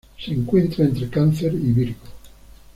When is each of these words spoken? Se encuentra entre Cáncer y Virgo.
Se 0.19 0.31
encuentra 0.31 0.85
entre 0.85 1.07
Cáncer 1.11 1.53
y 1.53 1.73
Virgo. 1.73 1.97